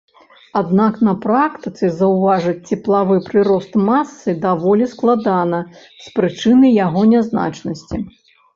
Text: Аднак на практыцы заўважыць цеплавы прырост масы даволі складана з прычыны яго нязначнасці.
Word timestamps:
Аднак 0.59 0.95
на 1.07 1.11
практыцы 1.25 1.85
заўважыць 1.99 2.63
цеплавы 2.71 3.19
прырост 3.27 3.77
масы 3.91 4.35
даволі 4.47 4.89
складана 4.97 5.59
з 5.85 6.05
прычыны 6.19 6.67
яго 6.85 7.01
нязначнасці. 7.17 7.97